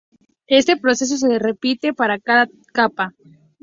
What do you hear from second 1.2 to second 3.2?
repite para cada capa.